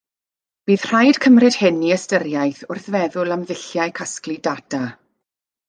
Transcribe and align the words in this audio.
Bydd 0.69 0.85
rhaid 0.91 1.19
cymryd 1.25 1.57
hyn 1.65 1.77
i 1.89 1.91
ystyriaeth 1.97 2.63
wrth 2.71 2.89
feddwl 2.97 3.37
am 3.37 3.47
ddulliau 3.53 3.95
casglu 4.03 4.41
data 4.51 4.83